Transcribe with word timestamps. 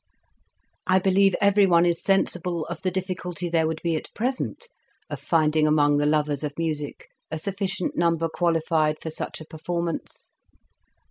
I 0.87 0.97
believe 0.97 1.35
everyone 1.39 1.85
is 1.85 2.01
sensible 2.01 2.65
of 2.65 2.81
the 2.81 2.89
difficulty 2.89 3.49
there 3.49 3.67
would 3.67 3.83
be 3.83 3.95
at 3.95 4.11
present 4.15 4.67
of 5.11 5.19
finding 5.19 5.67
among 5.67 5.97
the 5.97 6.07
lovers 6.07 6.43
of 6.43 6.57
music 6.57 7.07
a 7.29 7.37
sufficient 7.37 7.95
number 7.95 8.27
qualified 8.27 8.97
for 8.99 9.11
such 9.11 9.41
a 9.41 9.45
performance. 9.45 10.31